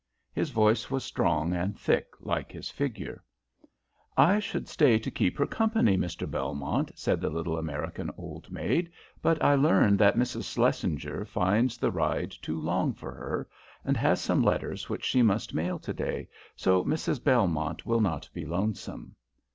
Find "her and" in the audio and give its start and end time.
13.11-13.95